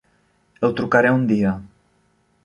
El 0.67 0.73
trucaré 0.79 1.11
un 1.17 1.27
dia. 1.31 1.51